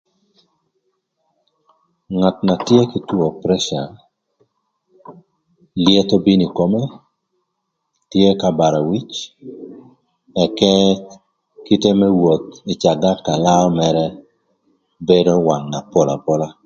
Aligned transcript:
Ngat 2.17 2.37
na 2.47 2.55
tye 2.65 2.81
kï 2.91 2.99
two 3.09 3.25
preca, 3.41 3.79
lyetho 5.83 6.15
bino 6.25 6.45
ï 6.47 6.53
kome, 6.57 6.81
tye 8.11 8.27
k'abara 8.39 8.79
wic, 8.89 9.09
ëka 10.43 10.73
kite 11.65 11.89
më 11.99 12.07
woth 12.21 12.49
ï 12.73 12.75
cagat 12.83 13.19
ka 13.27 13.33
laö 13.45 13.65
mërë 13.77 14.05
bedo 15.07 15.33
wang 15.47 15.65
na 15.71 15.79
pol 15.91 16.09
apola. 16.15 16.47